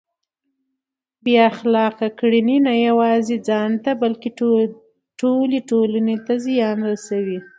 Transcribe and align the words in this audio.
بې 1.23 1.35
اخلاقه 1.51 2.07
کړنې 2.19 2.57
نه 2.67 2.73
یوازې 2.87 3.35
ځان 3.47 3.71
ته 3.83 3.91
بلکه 4.01 4.27
ټولې 5.21 5.59
ټولنې 5.69 6.15
ته 6.25 6.33
زیان 6.45 6.77
رسوي. 6.91 7.39